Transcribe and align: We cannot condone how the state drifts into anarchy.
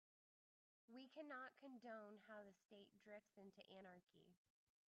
We 0.87 1.09
cannot 1.09 1.59
condone 1.59 2.21
how 2.27 2.41
the 2.41 2.53
state 2.55 2.89
drifts 3.03 3.37
into 3.37 3.61
anarchy. 3.71 4.33